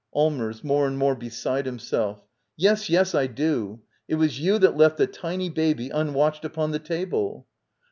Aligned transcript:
Allmers. 0.15 0.63
[More 0.63 0.87
and 0.87 0.97
more 0.97 1.13
beside 1.13 1.67
himself.] 1.67 2.23
Xes, 2.59 2.89
yes, 2.89 3.13
I 3.13 3.27
do! 3.27 3.81
It 4.07 4.15
was 4.15 4.39
you 4.39 4.57
that 4.57 4.75
left 4.75 4.97
the 4.97 5.05
tiny 5.05 5.47
baby 5.51 5.91
unwatched 5.91 6.43
upon 6.43 6.71
the 6.71 6.79
table. 6.79 7.45